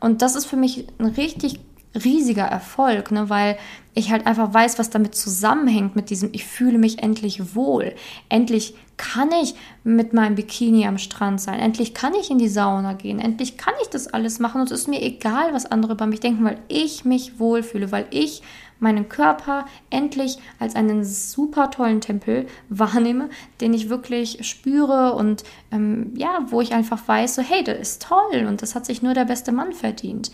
Und 0.00 0.22
das 0.22 0.34
ist 0.34 0.46
für 0.46 0.56
mich 0.56 0.86
ein 0.98 1.06
richtig 1.06 1.60
riesiger 1.94 2.44
Erfolg, 2.44 3.10
ne, 3.10 3.28
weil 3.28 3.58
ich 3.94 4.10
halt 4.10 4.26
einfach 4.26 4.52
weiß, 4.52 4.78
was 4.78 4.90
damit 4.90 5.14
zusammenhängt 5.14 5.96
mit 5.96 6.08
diesem, 6.10 6.30
ich 6.32 6.46
fühle 6.46 6.78
mich 6.78 7.02
endlich 7.02 7.54
wohl. 7.54 7.94
Endlich 8.28 8.74
kann 8.96 9.30
ich 9.42 9.54
mit 9.84 10.14
meinem 10.14 10.34
Bikini 10.34 10.86
am 10.86 10.96
Strand 10.96 11.40
sein. 11.40 11.60
Endlich 11.60 11.92
kann 11.92 12.14
ich 12.14 12.30
in 12.30 12.38
die 12.38 12.48
Sauna 12.48 12.94
gehen. 12.94 13.18
Endlich 13.18 13.58
kann 13.58 13.74
ich 13.82 13.88
das 13.88 14.06
alles 14.06 14.38
machen. 14.38 14.60
Und 14.60 14.70
es 14.70 14.82
ist 14.82 14.88
mir 14.88 15.02
egal, 15.02 15.52
was 15.52 15.66
andere 15.66 15.92
über 15.92 16.06
mich 16.06 16.20
denken, 16.20 16.44
weil 16.44 16.58
ich 16.68 17.04
mich 17.04 17.38
wohlfühle, 17.38 17.92
weil 17.92 18.06
ich 18.10 18.42
meinen 18.78 19.08
Körper 19.08 19.66
endlich 19.90 20.38
als 20.58 20.74
einen 20.74 21.04
super 21.04 21.70
tollen 21.70 22.00
Tempel 22.00 22.46
wahrnehme, 22.68 23.28
den 23.60 23.74
ich 23.74 23.88
wirklich 23.88 24.46
spüre 24.46 25.14
und 25.14 25.44
ähm, 25.70 26.12
ja, 26.16 26.46
wo 26.48 26.60
ich 26.60 26.72
einfach 26.72 27.06
weiß, 27.06 27.36
so 27.36 27.42
hey, 27.42 27.62
das 27.62 27.78
ist 27.78 28.02
toll 28.02 28.46
und 28.46 28.60
das 28.60 28.74
hat 28.74 28.84
sich 28.84 29.02
nur 29.02 29.14
der 29.14 29.24
beste 29.24 29.52
Mann 29.52 29.72
verdient. 29.72 30.32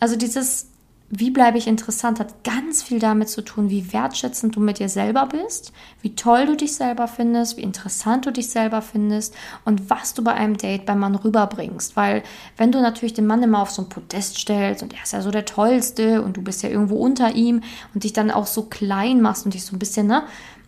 Also 0.00 0.16
dieses 0.16 0.73
wie 1.20 1.30
bleibe 1.30 1.58
ich 1.58 1.66
interessant, 1.66 2.18
hat 2.18 2.44
ganz 2.44 2.82
viel 2.82 2.98
damit 2.98 3.28
zu 3.28 3.42
tun, 3.42 3.70
wie 3.70 3.92
wertschätzend 3.92 4.56
du 4.56 4.60
mit 4.60 4.78
dir 4.78 4.88
selber 4.88 5.26
bist, 5.26 5.72
wie 6.02 6.14
toll 6.14 6.46
du 6.46 6.56
dich 6.56 6.74
selber 6.74 7.08
findest, 7.08 7.56
wie 7.56 7.62
interessant 7.62 8.26
du 8.26 8.32
dich 8.32 8.48
selber 8.48 8.82
findest 8.82 9.34
und 9.64 9.90
was 9.90 10.14
du 10.14 10.24
bei 10.24 10.32
einem 10.32 10.56
Date 10.56 10.86
beim 10.86 10.98
Mann 10.98 11.14
rüberbringst. 11.14 11.96
Weil 11.96 12.22
wenn 12.56 12.72
du 12.72 12.80
natürlich 12.80 13.14
den 13.14 13.26
Mann 13.26 13.42
immer 13.42 13.60
auf 13.60 13.70
so 13.70 13.82
ein 13.82 13.88
Podest 13.88 14.38
stellst 14.38 14.82
und 14.82 14.92
er 14.94 15.02
ist 15.02 15.12
ja 15.12 15.20
so 15.20 15.30
der 15.30 15.44
Tollste 15.44 16.22
und 16.22 16.36
du 16.36 16.42
bist 16.42 16.62
ja 16.62 16.68
irgendwo 16.68 16.96
unter 16.96 17.34
ihm 17.34 17.62
und 17.92 18.04
dich 18.04 18.12
dann 18.12 18.30
auch 18.30 18.46
so 18.46 18.62
klein 18.62 19.20
machst 19.20 19.44
und 19.44 19.54
dich 19.54 19.64
so 19.64 19.76
ein 19.76 19.78
bisschen, 19.78 20.06
ne, 20.06 20.24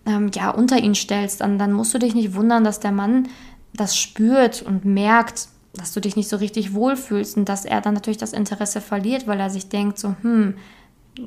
ähm, 0.07 0.31
ja, 0.35 0.51
unter 0.51 0.79
ihn 0.79 0.95
stellst, 0.95 1.41
dann, 1.41 1.59
dann 1.59 1.73
musst 1.73 1.95
du 1.95 1.99
dich 1.99 2.15
nicht 2.15 2.35
wundern, 2.35 2.63
dass 2.63 2.81
der 2.81 2.93
Mann 2.93 3.29
das 3.75 3.97
spürt 3.97 4.63
und 4.63 4.85
merkt, 4.85 5.49
dass 5.77 5.93
du 5.93 6.01
dich 6.01 6.17
nicht 6.17 6.29
so 6.29 6.37
richtig 6.37 6.75
wohlfühlst 6.75 7.37
und 7.37 7.49
dass 7.49 7.65
er 7.65 7.81
dann 7.81 7.95
natürlich 7.95 8.19
das 8.19 8.33
Interesse 8.33 8.81
verliert, 8.81 9.27
weil 9.27 9.41
er 9.41 9.51
sich 9.51 9.69
denkt, 9.69 9.99
so, 9.99 10.15
hm, 10.23 10.55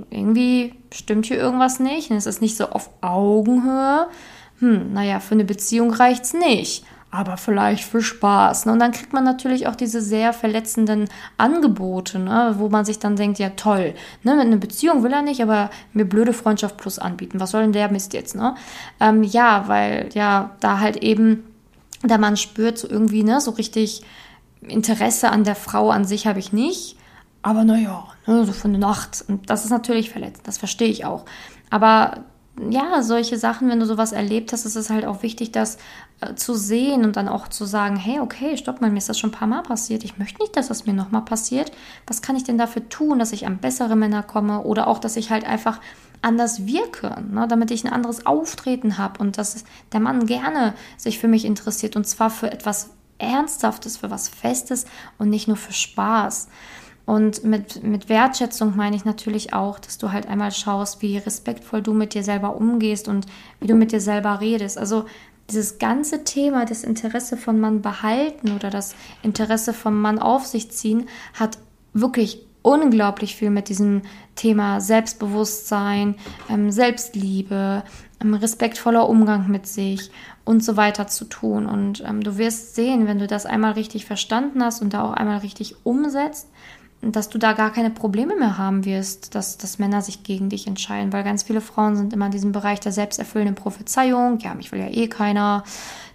irgendwie 0.10 0.74
stimmt 0.94 1.26
hier 1.26 1.38
irgendwas 1.38 1.80
nicht. 1.80 2.12
Und 2.12 2.18
es 2.18 2.26
ist 2.26 2.42
nicht 2.42 2.58
so 2.58 2.70
auf 2.70 2.90
Augenhöhe. 3.02 4.08
Hm, 4.60 4.94
naja, 4.94 5.20
für 5.20 5.36
eine 5.36 5.46
Beziehung 5.46 5.92
reicht 5.92 6.24
es 6.26 6.34
nicht. 6.34 6.86
Aber 7.12 7.38
vielleicht 7.38 7.84
für 7.86 8.04
Spaß. 8.04 8.68
Ne? 8.68 8.74
Und 8.74 8.80
dann 8.80 8.92
kriegt 8.92 9.14
man 9.14 9.24
natürlich 9.24 9.66
auch 9.66 9.76
diese 9.76 10.00
sehr 10.00 10.32
verletzenden 10.32 11.10
Angebote, 11.38 12.20
ne? 12.20 12.56
wo 12.60 12.70
man 12.70 12.86
sich 12.86 13.00
dann 13.00 13.16
denkt, 13.16 13.40
ja 13.40 13.50
toll, 13.50 13.96
ne? 14.22 14.46
mit 14.46 14.60
Beziehung 14.60 15.02
will 15.02 15.12
er 15.12 15.24
nicht, 15.24 15.42
aber 15.42 15.72
mir 15.94 16.06
blöde 16.06 16.34
Freundschaft 16.34 16.78
plus 16.78 17.00
anbieten. 17.00 17.40
Was 17.40 17.52
soll 17.52 17.64
denn 17.64 17.74
der 17.74 17.92
Mist 17.92 18.14
jetzt? 18.14 18.36
Ne? 18.36 18.54
Ähm, 19.00 19.24
ja, 19.24 19.68
weil 19.68 20.10
ja 20.14 20.52
da 20.60 20.80
halt 20.80 20.98
eben 20.98 21.46
der 22.04 22.20
Mann 22.20 22.38
spürt 22.38 22.78
so 22.78 22.88
irgendwie, 22.88 23.24
ne, 23.24 23.42
so 23.42 23.52
richtig 23.52 24.04
Interesse 24.62 25.30
an 25.30 25.44
der 25.44 25.56
Frau 25.56 25.90
an 25.90 26.06
sich 26.06 26.28
habe 26.28 26.40
ich 26.40 26.54
nicht, 26.54 26.98
aber 27.42 27.64
naja, 27.64 28.08
ne, 28.28 28.46
so 28.46 28.52
für 28.52 28.68
eine 28.68 28.78
Nacht. 28.78 29.24
Und 29.28 29.50
das 29.50 29.64
ist 29.64 29.72
natürlich 29.72 30.10
verletzend, 30.10 30.48
das 30.48 30.58
verstehe 30.58 30.90
ich 30.90 31.06
auch. 31.06 31.26
Aber 31.70 32.26
ja, 32.70 33.02
solche 33.04 33.38
Sachen, 33.38 33.70
wenn 33.70 33.80
du 33.80 33.86
sowas 33.86 34.12
erlebt 34.12 34.52
hast, 34.52 34.66
ist 34.66 34.76
es 34.76 34.90
halt 34.90 35.06
auch 35.06 35.24
wichtig, 35.24 35.52
das 35.52 35.78
äh, 36.20 36.36
zu 36.36 36.56
sehen 36.56 37.06
und 37.06 37.16
dann 37.16 37.30
auch 37.30 37.48
zu 37.48 37.64
sagen, 37.64 37.96
hey, 37.96 38.20
okay, 38.20 38.58
stopp 38.58 38.82
mal, 38.82 38.92
mir 38.92 38.98
ist 38.98 39.08
das 39.08 39.18
schon 39.18 39.30
ein 39.30 39.34
paar 39.34 39.48
Mal 39.48 39.64
passiert. 39.64 40.04
Ich 40.04 40.18
möchte 40.18 40.42
nicht, 40.42 40.58
dass 40.58 40.68
das 40.68 40.86
mir 40.86 40.94
nochmal 40.94 41.24
passiert. 41.24 41.72
Was 42.08 42.22
kann 42.22 42.36
ich 42.36 42.44
denn 42.44 42.58
dafür 42.58 42.90
tun, 42.90 43.20
dass 43.20 43.32
ich 43.32 43.46
an 43.46 43.60
bessere 43.60 43.96
Männer 43.96 44.24
komme 44.24 44.64
oder 44.64 44.88
auch, 44.88 45.00
dass 45.00 45.16
ich 45.16 45.30
halt 45.32 45.46
einfach 45.46 45.80
anders 46.22 46.66
wirke, 46.66 47.16
ne, 47.32 47.48
damit 47.48 47.72
ich 47.72 47.86
ein 47.86 47.94
anderes 47.94 48.26
Auftreten 48.26 48.98
habe 48.98 49.22
und 49.22 49.38
dass 49.38 49.64
der 49.94 50.02
Mann 50.02 50.26
gerne 50.26 50.74
sich 50.98 51.18
für 51.18 51.30
mich 51.30 51.46
interessiert 51.46 51.96
und 51.96 52.06
zwar 52.06 52.30
für 52.30 52.52
etwas 52.52 52.90
Ernsthaftes, 53.20 53.98
für 53.98 54.10
was 54.10 54.30
Festes 54.30 54.86
und 55.18 55.30
nicht 55.30 55.48
nur 55.48 55.58
für 55.58 55.74
Spaß. 55.74 56.48
Und 57.06 57.44
mit, 57.44 57.84
mit 57.84 58.08
Wertschätzung 58.08 58.76
meine 58.76 58.96
ich 58.96 59.04
natürlich 59.04 59.54
auch, 59.54 59.80
dass 59.80 59.98
du 59.98 60.12
halt 60.12 60.28
einmal 60.28 60.52
schaust, 60.52 61.02
wie 61.02 61.18
respektvoll 61.18 61.82
du 61.82 61.94
mit 61.94 62.14
dir 62.14 62.24
selber 62.24 62.56
umgehst 62.56 63.08
und 63.08 63.26
wie 63.60 63.68
du 63.68 63.74
mit 63.74 63.92
dir 63.92 64.02
selber 64.02 64.42
redest. 64.42 64.78
Also 64.78 65.06
dieses 65.50 65.80
ganze 65.80 66.24
Thema, 66.24 66.66
das 66.66 66.84
Interesse 66.84 67.36
von 67.36 67.60
Mann 67.60 67.82
behalten 67.82 68.52
oder 68.52 68.70
das 68.70 68.96
Interesse 69.24 69.74
vom 69.74 70.00
Mann 70.00 70.20
auf 70.20 70.46
sich 70.46 70.70
ziehen, 70.70 71.10
hat 71.34 71.58
wirklich 71.94 72.46
unglaublich 72.62 73.36
viel 73.36 73.50
mit 73.50 73.70
diesem 73.70 74.04
Thema 74.40 74.80
Selbstbewusstsein, 74.80 76.16
ähm, 76.50 76.72
Selbstliebe, 76.72 77.84
ähm, 78.22 78.34
respektvoller 78.34 79.10
Umgang 79.10 79.50
mit 79.50 79.68
sich 79.68 80.12
und 80.46 80.64
so 80.64 80.78
weiter 80.78 81.08
zu 81.08 81.26
tun. 81.26 81.66
Und 81.66 82.02
ähm, 82.08 82.24
du 82.24 82.38
wirst 82.38 82.74
sehen, 82.74 83.06
wenn 83.06 83.20
du 83.20 83.28
das 83.28 83.46
einmal 83.46 83.74
richtig 83.74 84.06
verstanden 84.06 84.64
hast 84.64 84.82
und 84.82 84.94
da 84.94 85.04
auch 85.04 85.12
einmal 85.12 85.40
richtig 85.40 85.76
umsetzt, 85.84 86.48
dass 87.02 87.28
du 87.28 87.38
da 87.38 87.52
gar 87.52 87.72
keine 87.72 87.90
Probleme 87.90 88.36
mehr 88.36 88.58
haben 88.58 88.86
wirst, 88.86 89.36
dass, 89.36 89.58
dass 89.58 89.78
Männer 89.78 90.02
sich 90.02 90.24
gegen 90.24 90.50
dich 90.50 90.68
entscheiden, 90.68 91.12
weil 91.12 91.24
ganz 91.24 91.44
viele 91.44 91.62
Frauen 91.62 91.98
sind 91.98 92.14
immer 92.14 92.26
in 92.26 92.32
diesem 92.32 92.54
Bereich 92.54 92.80
der 92.80 92.92
selbsterfüllenden 92.94 93.56
Prophezeiung. 93.56 94.40
Ja, 94.40 94.54
mich 94.54 94.72
will 94.72 94.80
ja 94.80 94.90
eh 94.90 95.08
keiner, 95.08 95.64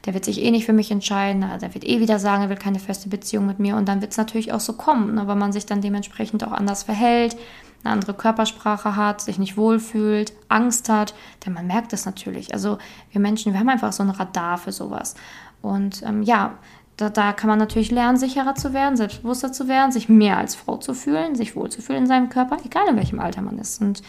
der 0.06 0.14
wird 0.14 0.24
sich 0.24 0.42
eh 0.42 0.50
nicht 0.50 0.66
für 0.66 0.74
mich 0.74 0.90
entscheiden, 0.90 1.44
der 1.60 1.74
wird 1.74 1.86
eh 1.86 2.00
wieder 2.00 2.18
sagen, 2.18 2.42
er 2.42 2.48
will 2.50 2.56
keine 2.56 2.78
feste 2.78 3.08
Beziehung 3.10 3.46
mit 3.46 3.58
mir. 3.58 3.76
Und 3.76 3.86
dann 3.86 4.00
wird 4.00 4.12
es 4.12 4.18
natürlich 4.18 4.52
auch 4.52 4.60
so 4.60 4.74
kommen, 4.74 5.14
ne, 5.14 5.26
weil 5.26 5.36
man 5.36 5.52
sich 5.52 5.64
dann 5.66 5.80
dementsprechend 5.80 6.44
auch 6.44 6.52
anders 6.52 6.82
verhält, 6.82 7.36
eine 7.84 7.92
andere 7.92 8.14
Körpersprache 8.14 8.96
hat, 8.96 9.20
sich 9.20 9.38
nicht 9.38 9.56
wohlfühlt, 9.56 10.32
Angst 10.48 10.88
hat, 10.88 11.14
denn 11.44 11.52
man 11.52 11.66
merkt 11.66 11.92
das 11.92 12.06
natürlich. 12.06 12.52
Also 12.54 12.78
wir 13.12 13.20
Menschen, 13.20 13.52
wir 13.52 13.60
haben 13.60 13.68
einfach 13.68 13.92
so 13.92 14.02
ein 14.02 14.10
Radar 14.10 14.58
für 14.58 14.72
sowas. 14.72 15.14
Und 15.62 16.02
ähm, 16.02 16.22
ja, 16.22 16.54
da, 16.96 17.10
da 17.10 17.32
kann 17.32 17.48
man 17.48 17.58
natürlich 17.58 17.90
lernen, 17.90 18.16
sicherer 18.16 18.54
zu 18.54 18.72
werden, 18.72 18.96
selbstbewusster 18.96 19.52
zu 19.52 19.68
werden, 19.68 19.92
sich 19.92 20.08
mehr 20.08 20.38
als 20.38 20.54
Frau 20.54 20.76
zu 20.76 20.94
fühlen, 20.94 21.34
sich 21.34 21.56
wohlzufühlen 21.56 22.02
in 22.02 22.08
seinem 22.08 22.28
Körper, 22.28 22.56
egal 22.64 22.88
in 22.88 22.96
welchem 22.96 23.20
Alter 23.20 23.42
man 23.42 23.58
ist. 23.58 23.80
Und 23.80 24.02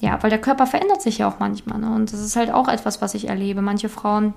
ja, 0.00 0.22
weil 0.22 0.30
der 0.30 0.40
Körper 0.40 0.66
verändert 0.66 1.02
sich 1.02 1.18
ja 1.18 1.28
auch 1.28 1.38
manchmal. 1.38 1.78
Ne? 1.78 1.90
Und 1.94 2.12
das 2.12 2.20
ist 2.20 2.36
halt 2.36 2.50
auch 2.50 2.68
etwas, 2.68 3.00
was 3.00 3.14
ich 3.14 3.28
erlebe. 3.28 3.62
Manche 3.62 3.88
Frauen 3.88 4.34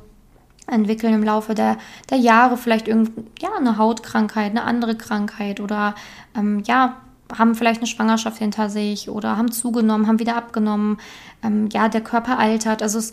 entwickeln 0.68 1.14
im 1.14 1.24
Laufe 1.24 1.54
der, 1.54 1.78
der 2.10 2.18
Jahre 2.18 2.58
vielleicht 2.58 2.88
irgend, 2.88 3.12
ja, 3.42 3.50
eine 3.58 3.78
Hautkrankheit, 3.78 4.52
eine 4.52 4.64
andere 4.64 4.96
Krankheit 4.96 5.60
oder 5.60 5.96
ähm, 6.36 6.64
ja, 6.66 6.98
haben 7.38 7.56
vielleicht 7.56 7.82
eine 7.82 7.88
Schwangerschaft 7.88 8.38
hinter 8.38 8.70
sich 8.70 9.10
oder 9.10 9.38
haben 9.38 9.52
zugenommen, 9.52 10.08
haben 10.08 10.20
wieder 10.20 10.36
abgenommen. 10.36 10.98
Ähm, 11.44 11.70
ja, 11.72 11.90
der 11.90 12.02
Körper 12.02 12.40
altert. 12.40 12.82
Also 12.82 13.00
es, 13.00 13.12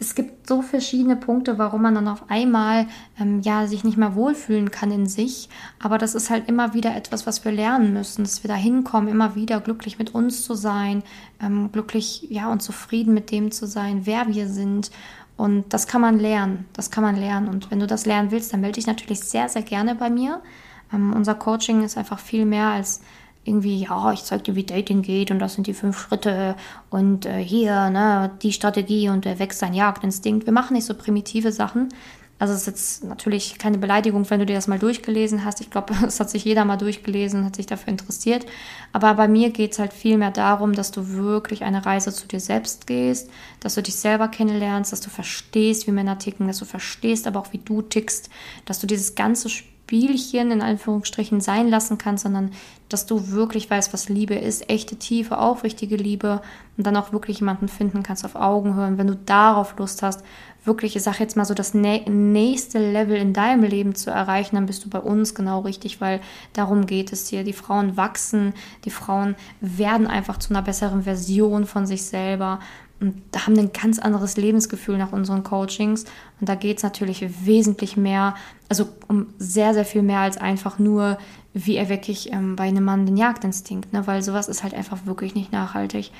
es 0.00 0.14
gibt 0.14 0.46
so 0.48 0.62
verschiedene 0.62 1.14
Punkte, 1.14 1.58
warum 1.58 1.82
man 1.82 1.94
dann 1.94 2.08
auf 2.08 2.30
einmal 2.30 2.86
ähm, 3.20 3.40
ja 3.42 3.66
sich 3.66 3.84
nicht 3.84 3.98
mehr 3.98 4.14
wohlfühlen 4.14 4.70
kann 4.70 4.90
in 4.90 5.06
sich. 5.06 5.50
Aber 5.78 5.98
das 5.98 6.14
ist 6.14 6.30
halt 6.30 6.48
immer 6.48 6.72
wieder 6.72 6.96
etwas, 6.96 7.26
was 7.26 7.44
wir 7.44 7.52
lernen 7.52 7.92
müssen, 7.92 8.24
dass 8.24 8.42
wir 8.42 8.48
da 8.48 8.54
hinkommen, 8.54 9.08
immer 9.08 9.34
wieder 9.34 9.60
glücklich 9.60 9.98
mit 9.98 10.14
uns 10.14 10.42
zu 10.42 10.54
sein, 10.54 11.02
ähm, 11.42 11.70
glücklich 11.70 12.26
ja 12.30 12.50
und 12.50 12.62
zufrieden 12.62 13.12
mit 13.12 13.30
dem 13.30 13.52
zu 13.52 13.66
sein, 13.66 14.06
wer 14.06 14.26
wir 14.28 14.48
sind. 14.48 14.90
Und 15.36 15.72
das 15.72 15.86
kann 15.86 16.00
man 16.00 16.18
lernen. 16.18 16.64
Das 16.72 16.90
kann 16.90 17.04
man 17.04 17.16
lernen. 17.16 17.48
Und 17.48 17.70
wenn 17.70 17.80
du 17.80 17.86
das 17.86 18.06
lernen 18.06 18.30
willst, 18.30 18.52
dann 18.52 18.60
melde 18.60 18.76
dich 18.76 18.86
natürlich 18.86 19.20
sehr, 19.20 19.48
sehr 19.48 19.62
gerne 19.62 19.94
bei 19.94 20.08
mir. 20.08 20.40
Ähm, 20.92 21.12
unser 21.14 21.34
Coaching 21.34 21.82
ist 21.82 21.98
einfach 21.98 22.18
viel 22.18 22.46
mehr 22.46 22.68
als 22.68 23.00
irgendwie, 23.44 23.82
ja, 23.82 24.12
ich 24.12 24.22
zeig 24.22 24.44
dir, 24.44 24.54
wie 24.54 24.64
Dating 24.64 25.02
geht 25.02 25.30
und 25.30 25.38
das 25.38 25.54
sind 25.54 25.66
die 25.66 25.74
fünf 25.74 25.98
Schritte 25.98 26.56
und 26.90 27.26
äh, 27.26 27.42
hier, 27.42 27.90
ne, 27.90 28.30
die 28.42 28.52
Strategie 28.52 29.08
und 29.08 29.24
er 29.24 29.38
wächst 29.38 29.60
sein 29.60 29.74
Jagdinstinkt. 29.74 30.46
Wir 30.46 30.52
machen 30.52 30.74
nicht 30.74 30.84
so 30.84 30.94
primitive 30.94 31.50
Sachen. 31.50 31.88
Also 32.38 32.54
es 32.54 32.60
ist 32.60 32.66
jetzt 32.66 33.04
natürlich 33.04 33.58
keine 33.58 33.76
Beleidigung, 33.76 34.28
wenn 34.30 34.40
du 34.40 34.46
dir 34.46 34.54
das 34.54 34.66
mal 34.66 34.78
durchgelesen 34.78 35.44
hast. 35.44 35.60
Ich 35.60 35.70
glaube, 35.70 35.94
es 36.06 36.20
hat 36.20 36.30
sich 36.30 36.44
jeder 36.44 36.64
mal 36.64 36.76
durchgelesen, 36.76 37.44
hat 37.44 37.56
sich 37.56 37.66
dafür 37.66 37.88
interessiert. 37.88 38.46
Aber 38.92 39.14
bei 39.14 39.28
mir 39.28 39.50
geht 39.50 39.72
es 39.72 39.78
halt 39.78 39.92
viel 39.92 40.18
mehr 40.18 40.30
darum, 40.30 40.74
dass 40.74 40.90
du 40.90 41.08
wirklich 41.08 41.64
eine 41.64 41.84
Reise 41.84 42.12
zu 42.12 42.26
dir 42.26 42.40
selbst 42.40 42.86
gehst, 42.86 43.30
dass 43.60 43.74
du 43.74 43.82
dich 43.82 43.96
selber 43.96 44.28
kennenlernst, 44.28 44.92
dass 44.92 45.00
du 45.00 45.10
verstehst, 45.10 45.86
wie 45.86 45.92
Männer 45.92 46.18
ticken, 46.18 46.46
dass 46.46 46.58
du 46.58 46.64
verstehst 46.66 47.26
aber 47.26 47.40
auch, 47.40 47.52
wie 47.52 47.58
du 47.58 47.82
tickst, 47.82 48.30
dass 48.64 48.80
du 48.80 48.86
dieses 48.86 49.14
ganze 49.14 49.48
Spiel 49.48 49.70
Spielchen 49.90 50.52
in 50.52 50.62
Anführungsstrichen 50.62 51.40
sein 51.40 51.68
lassen 51.68 51.98
kannst, 51.98 52.22
sondern 52.22 52.52
dass 52.88 53.06
du 53.06 53.30
wirklich 53.30 53.68
weißt, 53.68 53.92
was 53.92 54.08
Liebe 54.08 54.36
ist, 54.36 54.70
echte, 54.70 54.94
tiefe, 54.94 55.36
aufrichtige 55.36 55.96
Liebe 55.96 56.42
und 56.76 56.86
dann 56.86 56.96
auch 56.96 57.12
wirklich 57.12 57.40
jemanden 57.40 57.66
finden 57.66 58.04
kannst 58.04 58.24
auf 58.24 58.36
Augenhöhe. 58.36 58.86
Und 58.86 58.98
wenn 58.98 59.08
du 59.08 59.16
darauf 59.16 59.76
Lust 59.78 60.04
hast, 60.04 60.22
wirklich, 60.64 60.94
ich 60.94 61.02
sag 61.02 61.18
jetzt 61.18 61.36
mal 61.36 61.44
so, 61.44 61.54
das 61.54 61.74
nächste 61.74 62.78
Level 62.78 63.16
in 63.16 63.32
deinem 63.32 63.64
Leben 63.64 63.96
zu 63.96 64.10
erreichen, 64.10 64.54
dann 64.54 64.66
bist 64.66 64.84
du 64.84 64.90
bei 64.90 65.00
uns 65.00 65.34
genau 65.34 65.58
richtig, 65.62 66.00
weil 66.00 66.20
darum 66.52 66.86
geht 66.86 67.12
es 67.12 67.26
hier. 67.26 67.42
Die 67.42 67.52
Frauen 67.52 67.96
wachsen, 67.96 68.54
die 68.84 68.90
Frauen 68.90 69.34
werden 69.60 70.06
einfach 70.06 70.36
zu 70.36 70.50
einer 70.50 70.62
besseren 70.62 71.02
Version 71.02 71.66
von 71.66 71.84
sich 71.84 72.04
selber 72.04 72.60
und 73.00 73.22
haben 73.34 73.58
ein 73.58 73.72
ganz 73.72 73.98
anderes 73.98 74.36
Lebensgefühl 74.36 74.98
nach 74.98 75.12
unseren 75.12 75.42
Coachings. 75.42 76.04
Und 76.38 76.48
da 76.48 76.54
geht 76.54 76.78
es 76.78 76.82
natürlich 76.82 77.46
wesentlich 77.46 77.96
mehr, 77.96 78.34
also 78.68 78.88
um 79.08 79.28
sehr, 79.38 79.74
sehr 79.74 79.84
viel 79.84 80.02
mehr 80.02 80.20
als 80.20 80.36
einfach 80.36 80.78
nur, 80.78 81.18
wie 81.54 81.76
erwecke 81.76 82.12
ich 82.12 82.32
ähm, 82.32 82.56
bei 82.56 82.64
einem 82.64 82.84
Mann 82.84 83.06
den 83.06 83.16
Jagdinstinkt, 83.16 83.92
ne? 83.92 84.06
weil 84.06 84.22
sowas 84.22 84.48
ist 84.48 84.62
halt 84.62 84.74
einfach 84.74 85.06
wirklich 85.06 85.34
nicht 85.34 85.50
nachhaltig. 85.52 86.12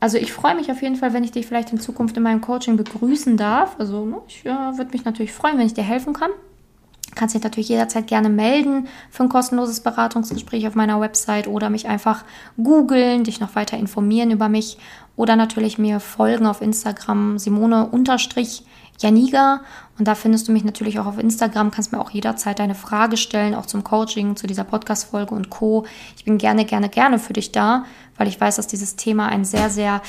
Also 0.00 0.18
ich 0.18 0.32
freue 0.32 0.54
mich 0.54 0.70
auf 0.70 0.82
jeden 0.82 0.96
Fall, 0.96 1.14
wenn 1.14 1.24
ich 1.24 1.32
dich 1.32 1.46
vielleicht 1.46 1.72
in 1.72 1.80
Zukunft 1.80 2.16
in 2.16 2.22
meinem 2.22 2.42
Coaching 2.42 2.76
begrüßen 2.76 3.36
darf. 3.36 3.76
Also 3.78 4.04
ne, 4.04 4.18
ich 4.28 4.44
äh, 4.44 4.50
würde 4.50 4.90
mich 4.92 5.04
natürlich 5.04 5.32
freuen, 5.32 5.58
wenn 5.58 5.66
ich 5.66 5.74
dir 5.74 5.84
helfen 5.84 6.12
kann 6.12 6.30
kannst 7.16 7.34
dich 7.34 7.42
natürlich 7.42 7.68
jederzeit 7.68 8.06
gerne 8.06 8.28
melden 8.28 8.86
für 9.10 9.24
ein 9.24 9.28
kostenloses 9.28 9.80
Beratungsgespräch 9.80 10.68
auf 10.68 10.76
meiner 10.76 11.00
Website 11.00 11.48
oder 11.48 11.70
mich 11.70 11.88
einfach 11.88 12.24
googeln, 12.62 13.24
dich 13.24 13.40
noch 13.40 13.56
weiter 13.56 13.76
informieren 13.76 14.30
über 14.30 14.48
mich 14.48 14.78
oder 15.16 15.34
natürlich 15.34 15.78
mir 15.78 15.98
folgen 15.98 16.46
auf 16.46 16.62
Instagram 16.62 17.38
Simone 17.38 17.90
Janiga 18.98 19.60
und 19.98 20.06
da 20.08 20.14
findest 20.14 20.48
du 20.48 20.52
mich 20.52 20.64
natürlich 20.64 20.98
auch 20.98 21.06
auf 21.06 21.18
Instagram, 21.18 21.70
kannst 21.70 21.92
mir 21.92 22.00
auch 22.00 22.10
jederzeit 22.10 22.58
deine 22.58 22.74
Frage 22.74 23.16
stellen, 23.16 23.54
auch 23.54 23.66
zum 23.66 23.82
Coaching, 23.82 24.36
zu 24.36 24.46
dieser 24.46 24.64
Podcast-Folge 24.64 25.34
und 25.34 25.48
Co. 25.50 25.86
Ich 26.16 26.24
bin 26.24 26.38
gerne, 26.38 26.64
gerne, 26.64 26.88
gerne 26.88 27.18
für 27.18 27.32
dich 27.32 27.52
da, 27.52 27.84
weil 28.16 28.28
ich 28.28 28.40
weiß, 28.40 28.56
dass 28.56 28.66
dieses 28.66 28.96
Thema 28.96 29.28
ein 29.28 29.44
sehr, 29.44 29.70
sehr, 29.70 30.02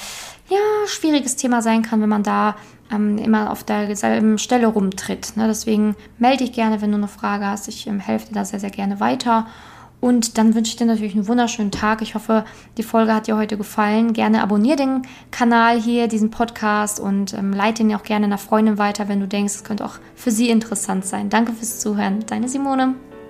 ja, 0.49 0.57
schwieriges 0.87 1.35
Thema 1.37 1.61
sein 1.61 1.83
kann, 1.83 2.01
wenn 2.01 2.09
man 2.09 2.23
da 2.23 2.55
ähm, 2.91 3.17
immer 3.17 3.51
auf 3.51 3.63
derselben 3.63 4.37
Stelle 4.37 4.67
rumtritt. 4.67 5.33
Ne? 5.35 5.47
Deswegen 5.47 5.95
melde 6.17 6.43
dich 6.43 6.53
gerne, 6.53 6.81
wenn 6.81 6.91
du 6.91 6.97
eine 6.97 7.07
Frage 7.07 7.45
hast. 7.45 7.67
Ich 7.67 7.87
ähm, 7.87 7.99
helfe 7.99 8.27
dir 8.27 8.35
da 8.35 8.45
sehr, 8.45 8.59
sehr 8.59 8.69
gerne 8.69 8.99
weiter. 8.99 9.47
Und 9.99 10.37
dann 10.37 10.53
wünsche 10.53 10.69
ich 10.69 10.75
dir 10.75 10.85
natürlich 10.85 11.15
einen 11.15 11.27
wunderschönen 11.27 11.71
Tag. 11.71 12.01
Ich 12.01 12.13
hoffe, 12.13 12.45
die 12.77 12.83
Folge 12.83 13.13
hat 13.13 13.27
dir 13.27 13.35
heute 13.35 13.57
gefallen. 13.57 14.13
Gerne 14.13 14.43
abonniere 14.43 14.77
den 14.77 15.01
Kanal 15.31 15.81
hier, 15.81 16.07
diesen 16.07 16.29
Podcast 16.29 16.99
und 16.99 17.33
ähm, 17.33 17.51
leite 17.51 17.81
ihn 17.81 17.95
auch 17.95 18.03
gerne 18.03 18.25
einer 18.27 18.37
Freundin 18.37 18.77
weiter, 18.77 19.07
wenn 19.07 19.19
du 19.19 19.27
denkst, 19.27 19.55
es 19.55 19.63
könnte 19.63 19.85
auch 19.85 19.95
für 20.15 20.29
sie 20.29 20.49
interessant 20.49 21.05
sein. 21.05 21.29
Danke 21.29 21.53
fürs 21.53 21.79
Zuhören. 21.79 22.23
Deine 22.27 22.47
Simone. 22.47 23.06